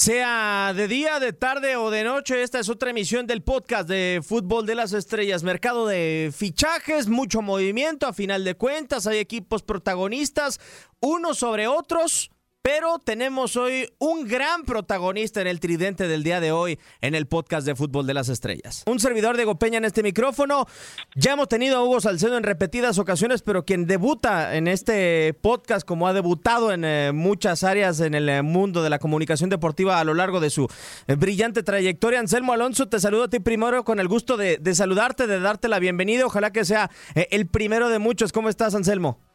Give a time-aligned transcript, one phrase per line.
[0.00, 4.22] Sea de día, de tarde o de noche, esta es otra emisión del podcast de
[4.26, 5.42] Fútbol de las Estrellas.
[5.42, 10.58] Mercado de fichajes, mucho movimiento, a final de cuentas, hay equipos protagonistas,
[11.00, 12.30] unos sobre otros.
[12.62, 17.26] Pero tenemos hoy un gran protagonista en el tridente del día de hoy en el
[17.26, 18.82] podcast de Fútbol de las Estrellas.
[18.86, 20.66] Un servidor de Gopeña en este micrófono.
[21.14, 25.86] Ya hemos tenido a Hugo Salcedo en repetidas ocasiones, pero quien debuta en este podcast,
[25.86, 29.98] como ha debutado en eh, muchas áreas en el eh, mundo de la comunicación deportiva
[29.98, 30.68] a lo largo de su
[31.06, 34.74] eh, brillante trayectoria, Anselmo Alonso, te saludo a ti primero con el gusto de, de
[34.74, 36.26] saludarte, de darte la bienvenida.
[36.26, 38.32] Ojalá que sea el primero de muchos.
[38.32, 39.29] ¿Cómo estás, Anselmo?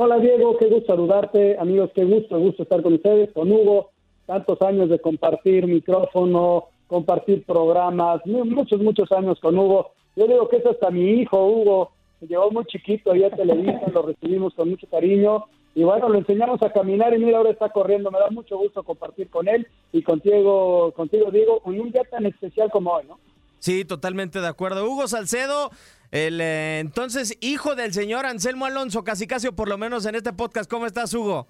[0.00, 3.90] Hola Diego, qué gusto saludarte, amigos, qué gusto, gusto estar con ustedes, con Hugo,
[4.26, 9.90] tantos años de compartir micrófono, compartir programas, muchos, muchos años con Hugo.
[10.14, 11.90] Yo digo que es hasta mi hijo, Hugo,
[12.20, 16.18] se llevó muy chiquito allá a Televisa, lo recibimos con mucho cariño y bueno, lo
[16.18, 19.66] enseñamos a caminar y mira, ahora está corriendo, me da mucho gusto compartir con él
[19.90, 23.18] y contigo, contigo Diego, en un día tan especial como hoy, ¿no?
[23.58, 24.88] Sí, totalmente de acuerdo.
[24.88, 25.70] Hugo Salcedo,
[26.10, 30.14] el eh, entonces hijo del señor Anselmo Alonso, casi casi o por lo menos en
[30.14, 30.70] este podcast.
[30.70, 31.46] ¿Cómo estás, Hugo?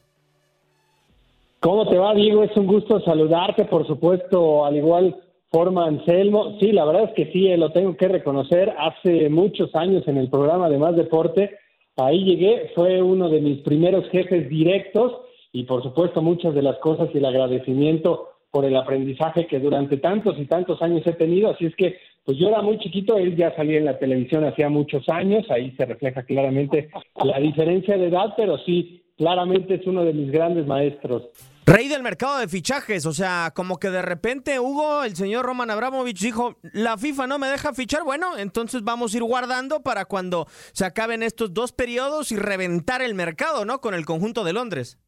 [1.61, 2.45] ¿Cómo te va, Diego?
[2.45, 5.17] Es un gusto saludarte, por supuesto, al igual
[5.51, 6.57] forma Anselmo.
[6.61, 8.75] Sí, la verdad es que sí, eh, lo tengo que reconocer.
[8.79, 11.59] Hace muchos años en el programa de Más Deporte,
[11.97, 15.13] ahí llegué, fue uno de mis primeros jefes directos
[15.53, 19.97] y por supuesto muchas de las cosas y el agradecimiento por el aprendizaje que durante
[19.99, 21.51] tantos y tantos años he tenido.
[21.51, 21.99] Así es que,
[22.29, 25.71] pues yo era muy chiquito, él ya salía en la televisión hacía muchos años, ahí
[25.79, 26.91] se refleja claramente
[27.25, 31.23] la diferencia de edad, pero sí, claramente es uno de mis grandes maestros.
[31.65, 35.71] Rey del mercado de fichajes, o sea, como que de repente Hugo, el señor Roman
[35.71, 40.05] Abramovich dijo, la FIFA no me deja fichar, bueno, entonces vamos a ir guardando para
[40.05, 43.81] cuando se acaben estos dos periodos y reventar el mercado, ¿no?
[43.81, 44.99] Con el conjunto de Londres.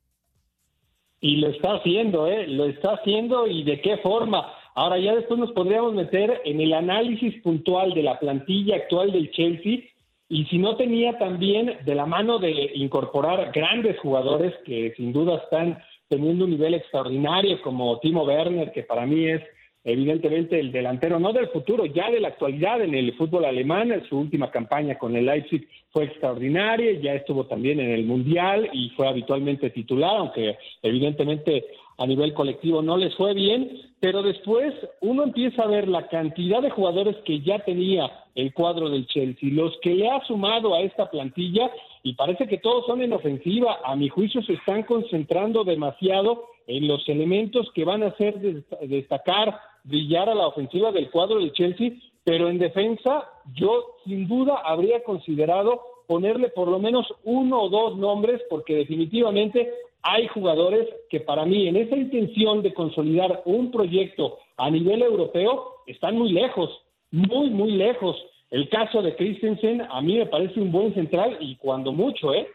[1.21, 2.47] Y lo está haciendo, ¿eh?
[2.47, 4.55] Lo está haciendo y de qué forma.
[4.81, 9.31] Ahora ya después nos podríamos meter en el análisis puntual de la plantilla actual del
[9.31, 9.81] Chelsea
[10.27, 15.37] y si no tenía también de la mano de incorporar grandes jugadores que sin duda
[15.37, 19.43] están teniendo un nivel extraordinario como Timo Werner, que para mí es
[19.85, 24.03] evidentemente el delantero, no del futuro, ya de la actualidad en el fútbol alemán.
[24.09, 28.89] Su última campaña con el Leipzig fue extraordinaria, ya estuvo también en el Mundial y
[28.97, 31.67] fue habitualmente titular, aunque evidentemente
[32.01, 34.73] a nivel colectivo no les fue bien, pero después
[35.03, 39.51] uno empieza a ver la cantidad de jugadores que ya tenía el cuadro del Chelsea,
[39.53, 41.71] los que le ha sumado a esta plantilla
[42.03, 43.81] y parece que todos son en ofensiva.
[43.85, 49.61] A mi juicio se están concentrando demasiado en los elementos que van a hacer destacar,
[49.85, 51.93] brillar a la ofensiva del cuadro del Chelsea,
[52.25, 57.99] pero en defensa yo sin duda habría considerado ponerle por lo menos uno o dos
[57.99, 59.71] nombres porque definitivamente
[60.03, 65.77] hay jugadores que para mí en esa intención de consolidar un proyecto a nivel europeo
[65.87, 66.71] están muy lejos,
[67.11, 68.17] muy, muy lejos.
[68.51, 72.49] El caso de Christensen a mí me parece un buen central y cuando mucho, ¿eh?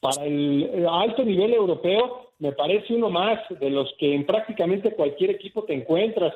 [0.00, 5.30] Para el alto nivel europeo me parece uno más de los que en prácticamente cualquier
[5.30, 6.34] equipo te encuentras.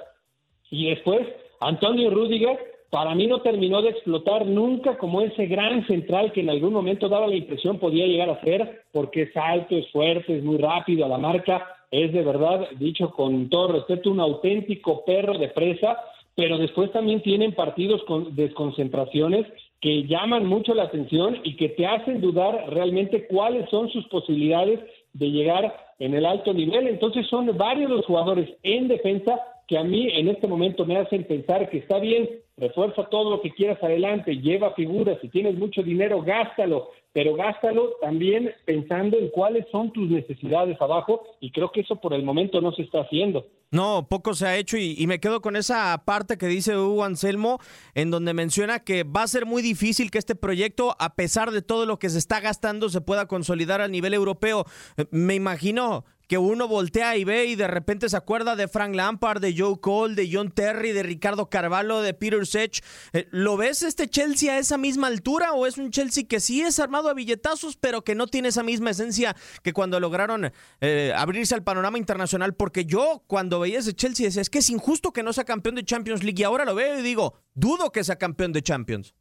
[0.70, 1.26] Y después,
[1.60, 2.58] Antonio Rudiger,
[2.90, 7.08] para mí no terminó de explotar nunca como ese gran central que en algún momento
[7.08, 11.04] daba la impresión podía llegar a ser, porque es alto, es fuerte, es muy rápido
[11.04, 15.98] a la marca, es de verdad, dicho con todo respeto, un auténtico perro de presa,
[16.34, 19.46] pero después también tienen partidos con desconcentraciones
[19.80, 24.80] que llaman mucho la atención y que te hacen dudar realmente cuáles son sus posibilidades
[25.12, 26.88] de llegar en el alto nivel.
[26.88, 31.24] Entonces son varios los jugadores en defensa que a mí en este momento me hacen
[31.24, 32.28] pensar que está bien,
[32.60, 37.94] refuerza todo lo que quieras adelante, lleva figuras, si tienes mucho dinero, gástalo, pero gástalo
[38.00, 42.60] también pensando en cuáles son tus necesidades abajo y creo que eso por el momento
[42.60, 43.46] no se está haciendo.
[43.72, 47.58] No, poco se ha hecho y, me quedo con esa parte que dice Hugo Anselmo,
[47.94, 51.62] en donde menciona que va a ser muy difícil que este proyecto, a pesar de
[51.62, 54.64] todo lo que se está gastando, se pueda consolidar a nivel europeo.
[55.10, 59.40] Me imagino que uno voltea y ve y de repente se acuerda de Frank Lampard,
[59.40, 62.84] de Joe Cole, de John Terry, de Ricardo Carvalho, de Peter Sech.
[63.12, 66.60] Eh, ¿Lo ves este Chelsea a esa misma altura o es un Chelsea que sí
[66.60, 69.34] es armado a billetazos, pero que no tiene esa misma esencia
[69.64, 72.54] que cuando lograron eh, abrirse al panorama internacional?
[72.54, 75.74] Porque yo cuando veía ese Chelsea decía, es que es injusto que no sea campeón
[75.74, 79.16] de Champions League y ahora lo veo y digo, dudo que sea campeón de Champions.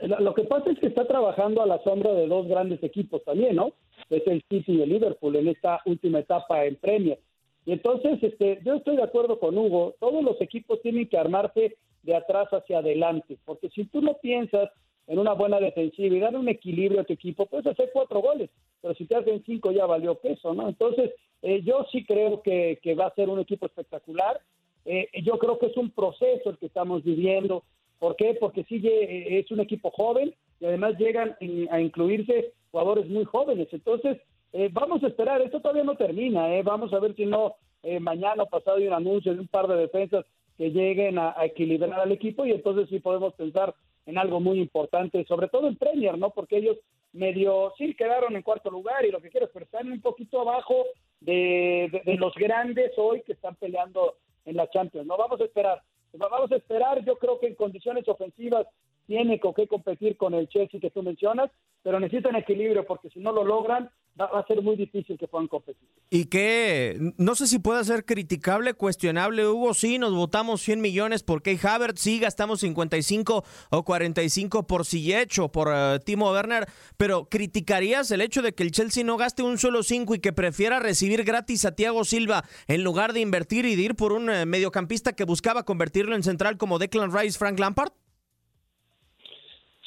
[0.00, 3.56] Lo que pasa es que está trabajando a la sombra de dos grandes equipos también,
[3.56, 3.72] ¿no?
[4.10, 7.18] Es el City y el Liverpool en esta última etapa en Premier.
[7.64, 11.76] Y entonces, este, yo estoy de acuerdo con Hugo, todos los equipos tienen que armarse
[12.02, 14.70] de atrás hacia adelante, porque si tú no piensas
[15.06, 18.50] en una buena defensiva y dar un equilibrio a tu equipo, puedes hacer cuatro goles,
[18.80, 20.68] pero si te hacen cinco ya valió peso, ¿no?
[20.68, 21.12] Entonces,
[21.42, 24.40] eh, yo sí creo que, que, va a ser un equipo espectacular.
[24.84, 27.64] Eh, yo creo que es un proceso el que estamos viviendo.
[27.98, 28.36] ¿Por qué?
[28.38, 31.36] Porque sí eh, es un equipo joven y además llegan
[31.70, 33.66] a incluirse jugadores muy jóvenes.
[33.72, 34.18] Entonces,
[34.52, 36.62] eh, vamos a esperar, esto todavía no termina, eh.
[36.62, 39.66] vamos a ver si no eh, mañana o pasado hay un anuncio de un par
[39.66, 40.24] de defensas
[40.56, 43.74] que lleguen a, equilibrar al equipo y entonces sí podemos pensar
[44.06, 46.30] en algo muy importante, sobre todo en Premier, ¿no?
[46.30, 46.76] Porque ellos
[47.12, 50.84] medio sí quedaron en cuarto lugar y lo que quieras, pero están un poquito abajo
[51.20, 54.14] de, de los grandes hoy que están peleando
[54.44, 55.16] en la Champions, ¿no?
[55.16, 55.82] Vamos a esperar.
[56.12, 58.66] Vamos a esperar, yo creo que en condiciones ofensivas
[59.12, 61.50] tiene con qué competir con el Chelsea que tú mencionas,
[61.82, 65.48] pero necesitan equilibrio porque si no lo logran va, a ser muy difícil que puedan
[65.48, 65.86] competir.
[66.08, 71.22] Y que no sé si puede ser criticable, cuestionable, Hugo, sí, nos votamos 100 millones
[71.22, 76.66] por Key Havertz, sí, gastamos 55 o 45 por Sillecho, por uh, Timo Werner,
[76.96, 80.32] pero ¿criticarías el hecho de que el Chelsea no gaste un solo 5 y que
[80.32, 84.30] prefiera recibir gratis a Thiago Silva en lugar de invertir y de ir por un
[84.30, 87.92] uh, mediocampista que buscaba convertirlo en central como Declan Rice, Frank Lampard?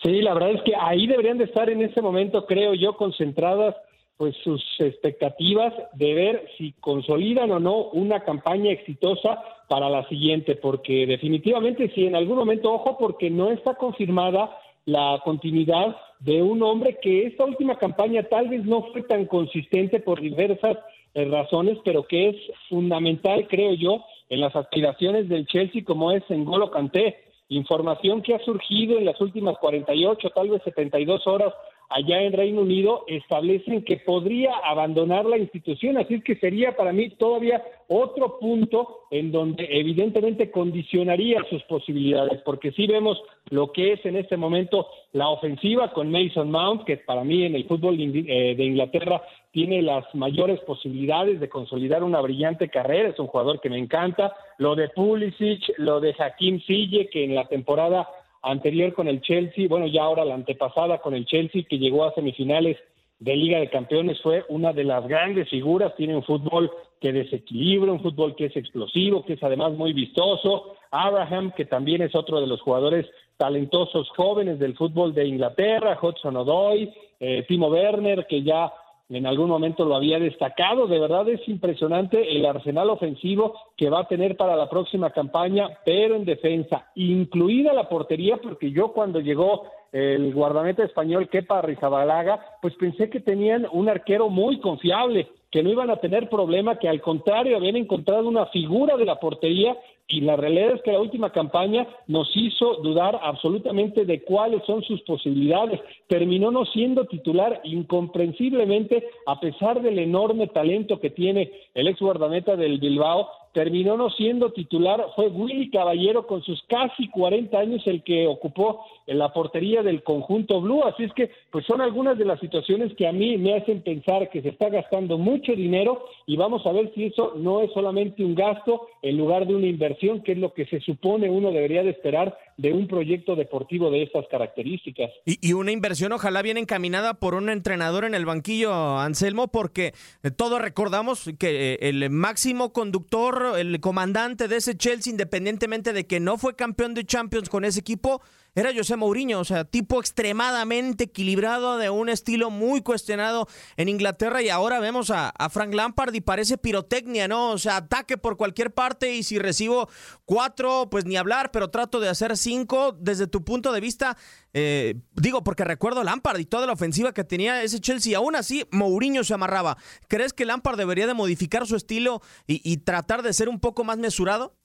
[0.05, 3.75] Sí, la verdad es que ahí deberían de estar en ese momento, creo yo, concentradas
[4.17, 10.55] pues sus expectativas de ver si consolidan o no una campaña exitosa para la siguiente,
[10.57, 14.55] porque definitivamente si en algún momento, ojo, porque no está confirmada
[14.85, 20.01] la continuidad de un hombre que esta última campaña tal vez no fue tan consistente
[20.01, 20.77] por diversas
[21.15, 22.35] eh, razones, pero que es
[22.69, 28.39] fundamental, creo yo, en las aspiraciones del Chelsea como es N'Golo Kanté información que ha
[28.39, 31.53] surgido en las últimas 48, tal vez 72 horas
[31.89, 36.91] allá en Reino Unido establecen que podría abandonar la institución, así es que sería para
[36.91, 43.93] mí todavía otro punto en donde evidentemente condicionaría sus posibilidades, porque si vemos lo que
[43.93, 47.97] es en este momento la ofensiva con Mason Mount, que para mí en el fútbol
[47.97, 49.21] de eh, Inglaterra
[49.51, 54.33] tiene las mayores posibilidades de consolidar una brillante carrera, es un jugador que me encanta,
[54.57, 58.07] lo de Pulisic, lo de Hakim Sille, que en la temporada
[58.45, 62.13] anterior con el Chelsea, bueno, ya ahora la antepasada con el Chelsea, que llegó a
[62.13, 62.77] semifinales
[63.19, 66.69] de Liga de Campeones, fue una de las grandes figuras, tiene un fútbol
[67.01, 72.01] que desequilibra, un fútbol que es explosivo, que es además muy vistoso, Abraham, que también
[72.01, 73.05] es otro de los jugadores
[73.37, 78.71] talentosos jóvenes del fútbol de Inglaterra, Hudson Odoi, eh, Timo Werner, que ya
[79.09, 80.87] en algún momento lo había destacado.
[80.87, 85.69] De verdad es impresionante el arsenal ofensivo que va a tener para la próxima campaña,
[85.85, 92.39] pero en defensa, incluida la portería, porque yo cuando llegó el guardameta español Kepa Rizabalaga,
[92.61, 96.89] pues pensé que tenían un arquero muy confiable, que no iban a tener problema, que
[96.89, 100.99] al contrario habían encontrado una figura de la portería y la realidad es que la
[100.99, 105.79] última campaña nos hizo dudar absolutamente de cuáles son sus posibilidades.
[106.09, 112.57] Terminó no siendo titular incomprensiblemente a pesar del enorme talento que tiene el ex guardameta
[112.57, 118.03] del Bilbao, terminó no siendo titular, fue Willy Caballero con sus casi 40 años el
[118.03, 122.25] que ocupó en la portería del conjunto Blue, así es que pues son algunas de
[122.25, 126.35] las situaciones que a mí me hacen pensar que se está gastando mucho dinero y
[126.35, 130.21] vamos a ver si eso no es solamente un gasto en lugar de una inversión,
[130.21, 134.03] que es lo que se supone uno debería de esperar de un proyecto deportivo de
[134.03, 135.09] estas características.
[135.25, 139.93] Y, y una inversión ojalá bien encaminada por un entrenador en el banquillo, Anselmo, porque
[140.37, 146.19] todos recordamos que eh, el máximo conductor el comandante de ese Chelsea, independientemente de que
[146.19, 148.21] no fue campeón de Champions con ese equipo,
[148.55, 154.41] era José Mourinho, o sea, tipo extremadamente equilibrado, de un estilo muy cuestionado en Inglaterra
[154.41, 157.51] y ahora vemos a, Frank Lampard y parece pirotecnia, ¿no?
[157.51, 159.89] O sea, ataque por cualquier parte y si recibo
[160.23, 164.17] cuatro, pues ni hablar, pero trato de hacer cinco desde tu punto de vista.
[164.53, 168.65] Eh, digo, porque recuerdo Lampard y toda la ofensiva que tenía ese Chelsea, aún así
[168.71, 169.77] Mourinho se amarraba.
[170.07, 173.97] ¿Crees que Lampard debería de modificar su estilo y tratar de ser un poco más
[173.97, 174.55] mesurado?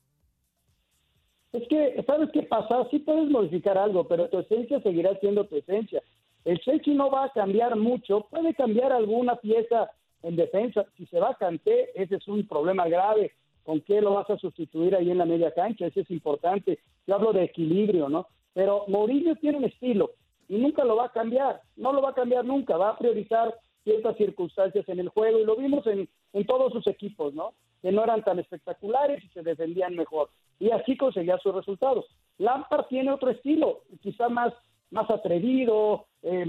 [1.52, 2.86] Es que, ¿sabes qué pasa?
[2.90, 6.02] Sí puedes modificar algo, pero tu esencia seguirá siendo tu esencia.
[6.44, 9.90] El Chelsea no va a cambiar mucho, puede cambiar alguna pieza
[10.22, 10.86] en defensa.
[10.96, 13.32] Si se va a Canté, ese es un problema grave.
[13.64, 15.86] ¿Con qué lo vas a sustituir ahí en la media cancha?
[15.86, 16.78] Ese es importante.
[17.06, 18.26] Yo hablo de equilibrio, ¿no?
[18.54, 20.12] Pero Mourinho tiene un estilo
[20.48, 21.60] y nunca lo va a cambiar.
[21.76, 22.76] No lo va a cambiar nunca.
[22.76, 23.54] Va a priorizar
[23.84, 27.52] ciertas circunstancias en el juego y lo vimos en, en todos sus equipos, ¿no?
[27.82, 30.30] Que no eran tan espectaculares y se defendían mejor.
[30.60, 32.06] Y así conseguía sus resultados.
[32.38, 34.52] Lampard tiene otro estilo, quizá más,
[34.90, 36.44] más atrevido, eh,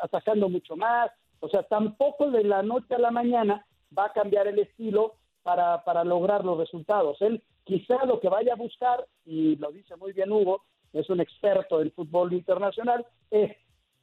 [0.00, 1.10] atacando mucho más.
[1.40, 5.82] O sea, tampoco de la noche a la mañana va a cambiar el estilo para,
[5.84, 7.20] para lograr los resultados.
[7.22, 11.20] Él quizá lo que vaya a buscar, y lo dice muy bien Hugo, es un
[11.20, 13.56] experto del fútbol internacional, es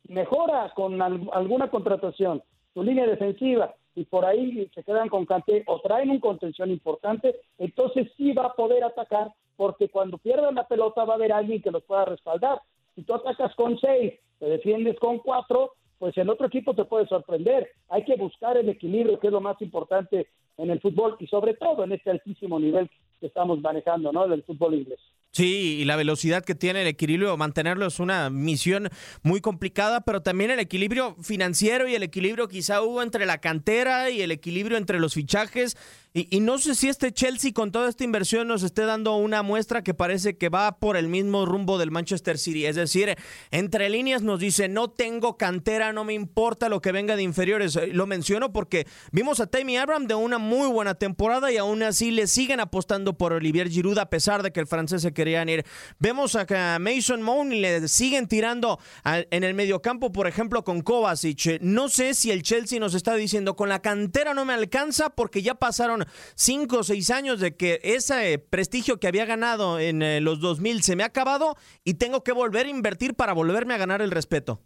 [0.08, 2.44] mejora con alguna contratación
[2.74, 7.36] su línea defensiva y por ahí se quedan con Canté o traen un contención importante,
[7.58, 11.62] entonces sí va a poder atacar porque cuando pierdan la pelota va a haber alguien
[11.62, 12.62] que los pueda respaldar.
[12.96, 17.08] Si tú atacas con seis, te defiendes con cuatro, pues el otro equipo te puede
[17.08, 17.70] sorprender.
[17.90, 21.54] Hay que buscar el equilibrio, que es lo más importante en el fútbol y sobre
[21.54, 24.28] todo en este altísimo nivel que estamos manejando, ¿no?
[24.28, 25.00] Del fútbol inglés.
[25.36, 28.90] Sí, y la velocidad que tiene el equilibrio, mantenerlo es una misión
[29.24, 34.12] muy complicada, pero también el equilibrio financiero y el equilibrio quizá hubo entre la cantera
[34.12, 35.76] y el equilibrio entre los fichajes
[36.16, 39.84] y, no sé si este Chelsea con toda esta inversión nos esté dando una muestra
[39.84, 42.68] que parece que va por el mismo rumbo del Manchester City.
[42.68, 43.18] Es decir,
[43.50, 47.76] entre líneas nos dice, no tengo cantera, no me importa lo que venga de inferiores.
[47.78, 51.82] Eh, lo menciono porque vimos a Tammy Abraham de una muy buena temporada y aún
[51.82, 55.50] así le siguen apostando por Olivier Giroud a pesar de que el francés se querían
[55.50, 55.66] ir.
[55.98, 61.60] Vemos a Mason Mount y le siguen tirando en el mediocampo, por ejemplo, con Kovacic.
[61.62, 65.42] No sé si el Chelsea nos está diciendo, con la cantera no me alcanza porque
[65.42, 66.03] ya pasaron
[66.36, 70.84] cinco o seis años de que ese prestigio que había ganado en eh, los 2000
[70.84, 74.12] se me ha acabado y tengo que volver a invertir para volverme a ganar el
[74.12, 74.62] respeto.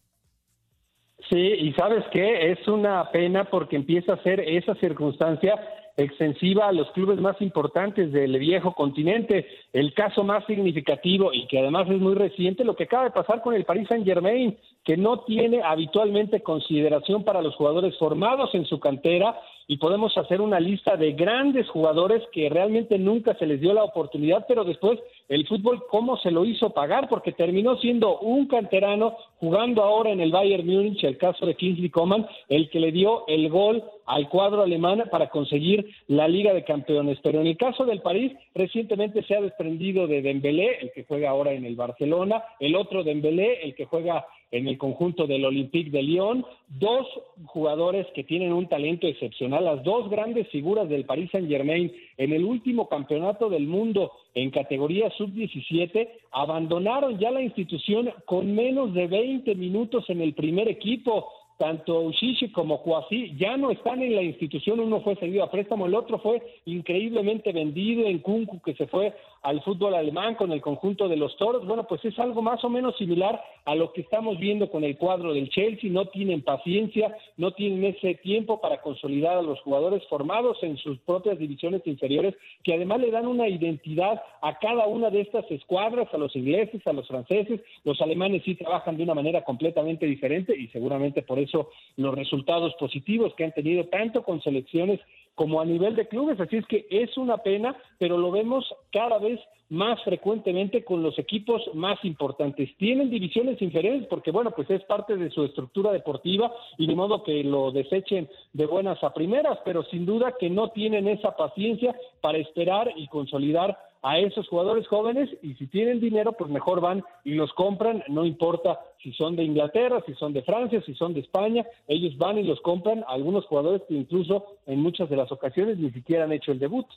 [1.29, 5.59] Sí, y sabes qué, es una pena porque empieza a ser esa circunstancia
[5.97, 9.47] extensiva a los clubes más importantes del viejo continente.
[9.73, 13.41] El caso más significativo y que además es muy reciente, lo que acaba de pasar
[13.41, 14.55] con el Paris Saint Germain,
[14.87, 20.39] que no tiene habitualmente consideración para los jugadores formados en su cantera y podemos hacer
[20.39, 24.97] una lista de grandes jugadores que realmente nunca se les dio la oportunidad, pero después
[25.27, 30.21] el fútbol cómo se lo hizo pagar porque terminó siendo un canterano jugando ahora en
[30.21, 34.29] el Bayern Múnich, el caso de Kingsley Coman, el que le dio el gol al
[34.29, 37.19] cuadro alemán para conseguir la Liga de Campeones.
[37.21, 41.29] Pero en el caso del París, recientemente se ha desprendido de Dembélé, el que juega
[41.29, 45.91] ahora en el Barcelona, el otro Dembélé, el que juega en el conjunto del Olympique
[45.91, 47.05] de Lyon, dos
[47.45, 52.45] jugadores que tienen un talento excepcional, las dos grandes figuras del Paris Saint-Germain en el
[52.45, 59.55] último campeonato del mundo en categoría sub-17 abandonaron ya la institución con menos de 20
[59.55, 61.27] minutos en el primer equipo
[61.57, 65.87] tanto Ushishi como Kwasi ya no están en la institución, uno fue cedido a préstamo,
[65.87, 70.61] el otro fue increíblemente vendido en Kunku, que se fue al fútbol alemán con el
[70.61, 71.65] conjunto de los toros.
[71.65, 74.97] Bueno, pues es algo más o menos similar a lo que estamos viendo con el
[74.97, 80.05] cuadro del Chelsea, no tienen paciencia, no tienen ese tiempo para consolidar a los jugadores
[80.07, 85.09] formados en sus propias divisiones inferiores, que además le dan una identidad a cada una
[85.09, 89.15] de estas escuadras, a los ingleses, a los franceses, los alemanes sí trabajan de una
[89.15, 94.23] manera completamente diferente y seguramente por eso eso los resultados positivos que han tenido tanto
[94.23, 94.99] con selecciones
[95.35, 96.39] como a nivel de clubes.
[96.39, 99.39] Así es que es una pena, pero lo vemos cada vez
[99.69, 102.69] más frecuentemente con los equipos más importantes.
[102.77, 107.23] Tienen divisiones inferiores porque, bueno, pues es parte de su estructura deportiva y de modo
[107.23, 111.95] que lo desechen de buenas a primeras, pero sin duda que no tienen esa paciencia
[112.21, 113.77] para esperar y consolidar
[114.07, 118.25] a esos jugadores jóvenes y si tienen dinero, pues mejor van y los compran, no
[118.25, 122.37] importa si son de Inglaterra, si son de Francia, si son de España, ellos van
[122.37, 126.31] y los compran, algunos jugadores que incluso en muchas de las ocasiones ni siquiera han
[126.31, 126.87] hecho el debut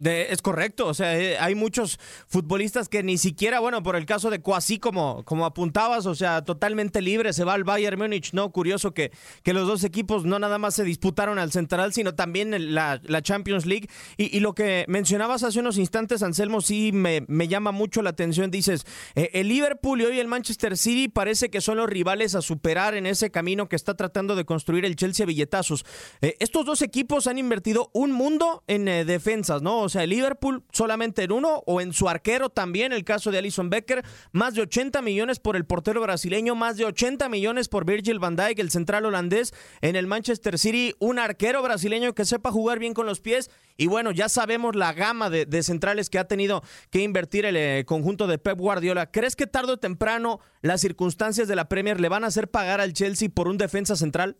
[0.00, 4.30] es correcto, o sea, eh, hay muchos futbolistas que ni siquiera, bueno, por el caso
[4.30, 8.50] de Cuasí, como, como apuntabas, o sea, totalmente libre, se va al Bayern Múnich, ¿no?
[8.52, 9.10] Curioso que,
[9.42, 13.22] que los dos equipos no nada más se disputaron al Central, sino también la, la
[13.22, 13.88] Champions League.
[14.16, 18.52] Y, lo que mencionabas hace unos instantes, Anselmo, sí me, me llama mucho la atención.
[18.52, 18.86] Dices,
[19.16, 22.94] eh, el Liverpool y hoy el Manchester City parece que son los rivales a superar
[22.94, 25.84] en ese camino que está tratando de construir el Chelsea a billetazos.
[26.20, 29.87] Eh, estos dos equipos han invertido un mundo en defensas, ¿no?
[29.88, 33.38] O sea, el Liverpool solamente en uno o en su arquero también, el caso de
[33.38, 34.02] Alison Becker,
[34.32, 38.36] más de 80 millones por el portero brasileño, más de 80 millones por Virgil van
[38.36, 42.92] Dijk, el central holandés, en el Manchester City, un arquero brasileño que sepa jugar bien
[42.92, 47.02] con los pies y bueno, ya sabemos la gama de, centrales que ha tenido que
[47.02, 49.10] invertir el eh, conjunto de Pep Guardiola.
[49.10, 52.80] ¿Crees que tarde o temprano las circunstancias de la Premier le van a hacer pagar
[52.80, 54.36] al Chelsea por un defensa central?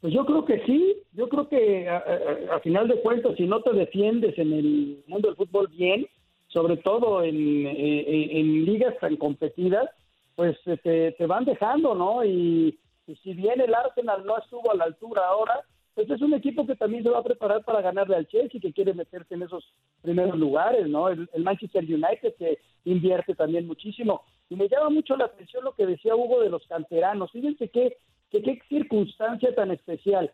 [0.00, 3.72] Pues yo creo que sí, yo creo que a, final de cuentas, si no te
[3.72, 6.06] defiendes en el mundo del fútbol bien,
[6.48, 9.88] sobre todo en, en, ligas tan competidas,
[10.34, 12.24] pues te, te, van dejando, ¿no?
[12.24, 12.78] Y,
[13.22, 15.60] si bien el Arsenal no estuvo a la altura ahora,
[15.94, 18.72] pues es un equipo que también se va a preparar para ganarle al Chelsea, que
[18.72, 21.08] quiere meterse en esos primeros lugares, ¿no?
[21.08, 24.22] El, Manchester United que invierte también muchísimo.
[24.48, 27.32] Y me llama mucho la atención lo que decía Hugo de los canteranos.
[27.32, 27.98] Fíjense qué,
[28.30, 30.32] qué circunstancia tan especial.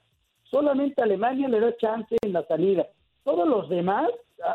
[0.51, 2.87] Solamente Alemania le da chance en la salida.
[3.25, 4.09] Todos los demás,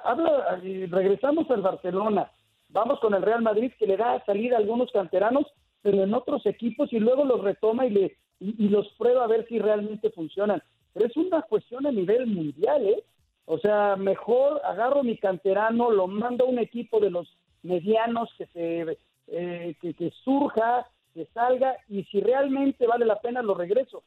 [0.04, 0.60] habla,
[0.90, 2.32] regresamos al Barcelona,
[2.70, 5.46] vamos con el Real Madrid que le da salida a algunos canteranos,
[5.82, 9.46] pero en otros equipos y luego los retoma y, le, y los prueba a ver
[9.48, 10.62] si realmente funcionan
[10.94, 13.04] pero es una cuestión a nivel mundial, ¿eh?
[13.46, 17.28] O sea, mejor agarro mi canterano, lo mando a un equipo de los
[17.64, 18.98] medianos que se
[19.28, 24.04] eh, que, surja, que salga y si realmente vale la pena lo regreso.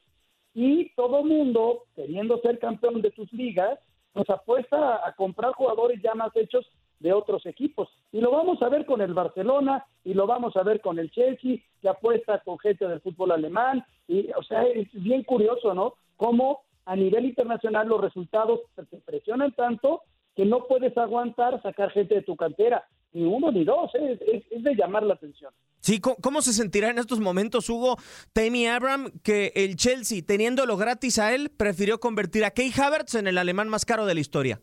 [0.58, 3.78] Y todo mundo, queriendo ser campeón de tus ligas,
[4.14, 6.66] nos apuesta a, comprar jugadores ya más hechos
[6.98, 7.90] de otros equipos.
[8.10, 11.10] Y lo vamos a ver con el Barcelona y lo vamos a ver con el
[11.10, 13.84] Chelsea, que apuesta con gente del fútbol alemán.
[14.08, 15.96] Y, o sea, es bien curioso, ¿no?
[16.16, 22.14] Cómo a nivel internacional los resultados te presionan tanto que no puedes aguantar sacar gente
[22.14, 24.44] de tu cantera, ni uno ni dos, ¿eh?
[24.50, 25.52] es, de llamar la atención.
[25.80, 27.96] Sí, ¿cómo se sentirá en estos momentos, Hugo,
[28.32, 33.26] Tammy Abraham, que el Chelsea, teniéndolo gratis a él, prefirió convertir a Key Havertz en
[33.26, 34.60] el alemán más caro de la historia?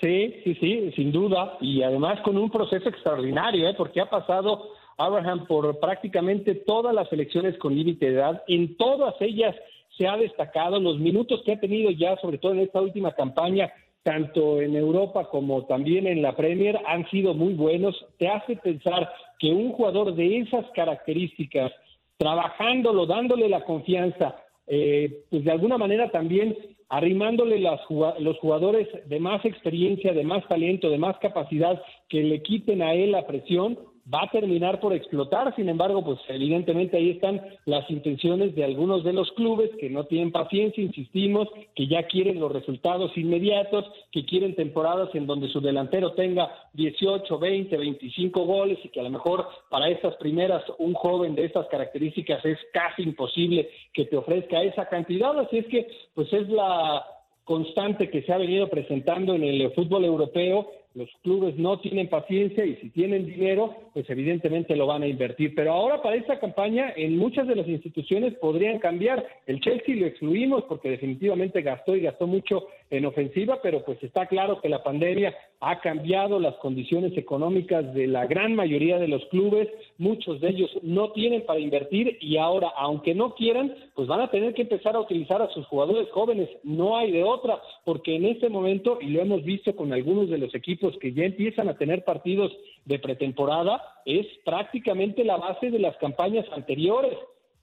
[0.00, 3.74] Sí, sí, sí, sin duda, y además con un proceso extraordinario, ¿eh?
[3.76, 9.14] porque ha pasado Abraham por prácticamente todas las elecciones con límite de edad, en todas
[9.20, 9.56] ellas
[9.96, 13.72] se ha destacado, los minutos que ha tenido ya, sobre todo en esta última campaña,
[14.02, 17.94] tanto en Europa como también en la Premier, han sido muy buenos.
[18.18, 21.72] Te hace pensar que un jugador de esas características,
[22.16, 24.36] trabajándolo, dándole la confianza,
[24.66, 26.56] eh, pues de alguna manera también
[26.88, 27.80] arrimándole las,
[28.18, 32.94] los jugadores de más experiencia, de más talento, de más capacidad, que le quiten a
[32.94, 33.78] él la presión,
[34.12, 35.54] va a terminar por explotar.
[35.54, 40.04] Sin embargo, pues evidentemente ahí están las intenciones de algunos de los clubes que no
[40.04, 45.60] tienen paciencia, insistimos, que ya quieren los resultados inmediatos, que quieren temporadas en donde su
[45.60, 50.94] delantero tenga 18, 20, 25 goles y que a lo mejor para estas primeras un
[50.94, 55.38] joven de estas características es casi imposible que te ofrezca esa cantidad.
[55.38, 57.04] Así es que pues es la
[57.44, 62.64] constante que se ha venido presentando en el fútbol europeo los clubes no tienen paciencia
[62.64, 65.54] y si tienen dinero, pues evidentemente lo van a invertir.
[65.54, 69.24] Pero ahora para esta campaña, en muchas de las instituciones podrían cambiar.
[69.46, 74.26] El Chelsea lo excluimos porque definitivamente gastó y gastó mucho en ofensiva, pero pues está
[74.26, 79.24] claro que la pandemia ha cambiado las condiciones económicas de la gran mayoría de los
[79.26, 79.68] clubes.
[79.98, 84.30] Muchos de ellos no tienen para invertir y ahora, aunque no quieran, pues van a
[84.30, 86.48] tener que empezar a utilizar a sus jugadores jóvenes.
[86.62, 90.38] No hay de otra, porque en este momento, y lo hemos visto con algunos de
[90.38, 92.52] los equipos, que ya empiezan a tener partidos
[92.84, 97.16] de pretemporada es prácticamente la base de las campañas anteriores.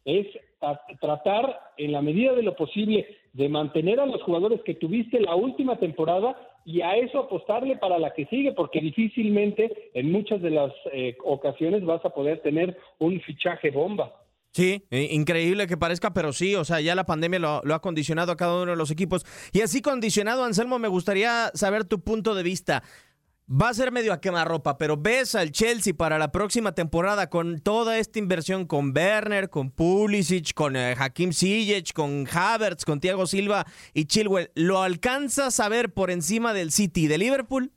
[0.05, 0.27] Es
[0.99, 5.35] tratar en la medida de lo posible de mantener a los jugadores que tuviste la
[5.35, 10.49] última temporada y a eso apostarle para la que sigue, porque difícilmente en muchas de
[10.49, 14.13] las eh, ocasiones vas a poder tener un fichaje bomba.
[14.51, 18.31] Sí, increíble que parezca, pero sí, o sea, ya la pandemia lo, lo, ha condicionado
[18.31, 19.25] a cada uno de los equipos.
[19.51, 22.81] Y así condicionado, Anselmo, me gustaría saber tu punto de vista
[23.47, 27.59] va a ser medio a quemarropa, pero ves al Chelsea para la próxima temporada con
[27.59, 33.27] toda esta inversión con Werner, con Pulisic, con eh, Hakim Ziyech, con Havertz, con Thiago
[33.27, 37.71] Silva y Chilwell, ¿lo alcanzas a ver por encima del City de Liverpool?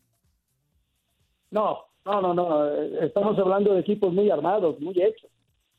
[1.51, 2.75] No, no, no, no.
[3.03, 5.31] Estamos hablando de equipos muy armados, muy hechos,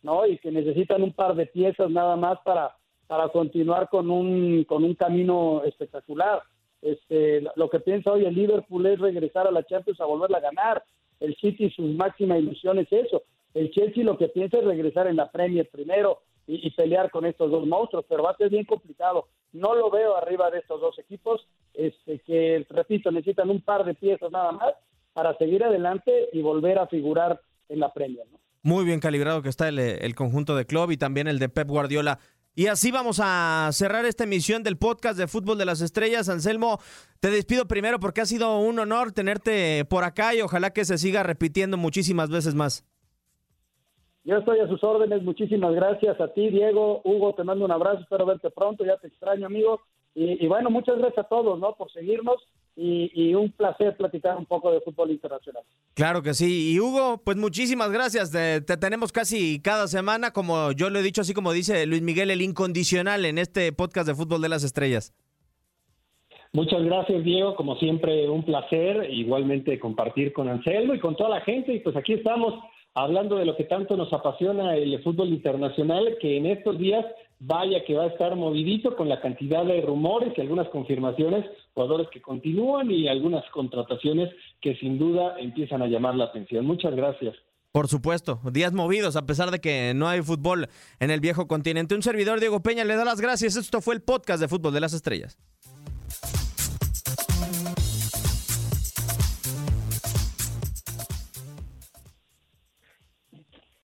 [0.04, 0.25] ¿no?
[0.25, 2.75] Y que necesitan un par de piezas nada más para,
[3.08, 6.41] para continuar con un, con un camino espectacular.
[6.82, 10.42] Este, lo que piensa hoy el Liverpool es regresar a la Champions a volverla a
[10.42, 10.84] ganar.
[11.20, 13.24] El City su máxima ilusión es eso.
[13.54, 17.52] El Chelsea lo que piensa es regresar en la Premier primero y, pelear con estos
[17.52, 19.28] dos monstruos, pero va a ser bien complicado.
[19.52, 23.94] No lo veo arriba de estos dos equipos, este, que, repito, necesitan un par de
[23.94, 24.74] piezas nada más
[25.13, 28.26] para seguir adelante y volver a figurar en la Premier.
[28.63, 31.68] Muy bien calibrado que está el, el conjunto de club y también el de Pep
[31.68, 32.20] Guardiola.
[32.60, 36.28] Y así vamos a cerrar esta emisión del podcast de Fútbol de las Estrellas.
[36.28, 36.80] Anselmo,
[37.22, 40.98] te despido primero porque ha sido un honor tenerte por acá y ojalá que se
[40.98, 42.86] siga repitiendo muchísimas veces más.
[44.26, 45.24] Yo estoy a sus órdenes.
[45.24, 47.00] Muchísimas gracias a ti, Diego.
[47.06, 48.02] Hugo, te mando un abrazo.
[48.02, 48.84] Espero verte pronto.
[48.84, 49.80] Ya te extraño, amigo.
[50.15, 51.76] Y, y bueno, muchas gracias a todos, ¿no?
[51.76, 52.38] Por seguirnos
[52.76, 55.63] y, y, un placer platicar un poco de fútbol internacional.
[55.93, 56.74] Claro que sí.
[56.74, 58.32] Y Hugo, pues muchísimas gracias.
[58.32, 62.02] Te, te, tenemos casi cada semana, como yo lo he dicho, así como dice Luis
[62.02, 65.13] Miguel, el incondicional en este podcast de Fútbol de las Estrellas.
[66.52, 67.56] Muchas gracias, Diego.
[67.56, 71.74] Como siempre, un placer igualmente compartir con Anselmo y con toda la gente.
[71.74, 72.56] Y pues aquí estamos
[72.93, 77.06] hablando de lo que tanto nos apasiona el fútbol internacional, que en estos días
[77.39, 82.08] vaya que va a estar movidito con la cantidad de rumores y algunas confirmaciones, jugadores
[82.12, 84.30] que continúan y algunas contrataciones
[84.62, 86.65] que sin duda empiezan a llamar la atención.
[86.65, 87.36] Muchas gracias.
[87.71, 90.67] Por supuesto, días movidos a pesar de que no hay fútbol
[90.99, 91.93] en el viejo continente.
[91.93, 93.56] Un servidor, Diego Peña, le da las gracias.
[93.56, 95.38] Esto fue el podcast de Fútbol de las Estrellas.